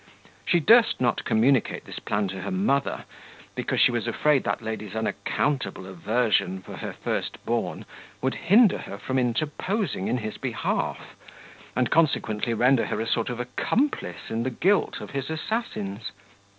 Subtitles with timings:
[0.47, 3.03] She durst not communicate this plot to her mother,
[3.53, 7.85] because she was afraid that lady's unaccountable aversion for her first born
[8.19, 11.15] would hinder her from interposing in his behalf,
[11.75, 16.09] and consequently render her a sort of accomplice in the guilt of his assassins.